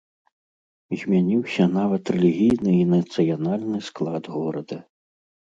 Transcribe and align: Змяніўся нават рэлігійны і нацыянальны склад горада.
Змяніўся 1.01 1.67
нават 1.77 2.03
рэлігійны 2.15 2.71
і 2.81 2.85
нацыянальны 2.95 3.83
склад 3.91 4.23
горада. 4.39 4.77